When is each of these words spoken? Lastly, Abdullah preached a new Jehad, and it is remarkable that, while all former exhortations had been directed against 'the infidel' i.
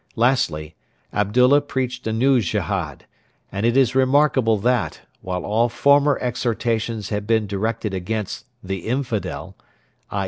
Lastly, 0.15 0.73
Abdullah 1.13 1.61
preached 1.61 2.07
a 2.07 2.11
new 2.11 2.39
Jehad, 2.41 3.01
and 3.51 3.67
it 3.67 3.77
is 3.77 3.93
remarkable 3.93 4.57
that, 4.57 5.01
while 5.21 5.45
all 5.45 5.69
former 5.69 6.17
exhortations 6.19 7.09
had 7.09 7.27
been 7.27 7.45
directed 7.45 7.93
against 7.93 8.45
'the 8.63 8.77
infidel' 8.77 9.55
i. 10.09 10.19